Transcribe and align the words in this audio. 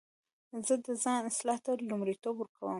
زه 0.65 0.73
د 0.85 0.87
ځان 1.03 1.21
اصلاح 1.31 1.59
ته 1.65 1.71
لومړیتوب 1.89 2.35
ورکوم. 2.37 2.69